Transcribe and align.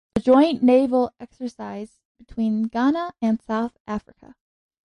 A 0.15 0.19
joint 0.19 0.63
naval 0.63 1.11
exercise 1.19 1.99
between 2.17 2.63
Ghana 2.63 3.13
and 3.21 3.39
South 3.39 3.77
Africa. 3.85 4.33